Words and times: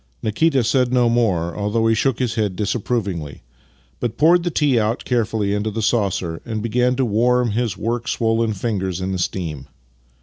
Nikita 0.23 0.63
said 0.63 0.91
no 0.91 1.09
more 1.09 1.55
(although 1.55 1.85
he 1.85 1.93
shook 1.93 2.17
his 2.17 2.33
head 2.33 2.55
disapprovingly), 2.55 3.43
but 3.99 4.17
poured 4.17 4.41
the 4.41 4.49
tea 4.49 4.79
out 4.79 5.05
carefully 5.05 5.53
into 5.53 5.69
the 5.69 5.83
saucer 5.83 6.41
and 6.43 6.63
began 6.63 6.95
to 6.95 7.05
warm 7.05 7.51
his 7.51 7.77
work 7.77 8.07
swollen 8.07 8.53
fingers 8.53 8.99
in 8.99 9.11
the 9.11 9.19
steam. 9.19 9.67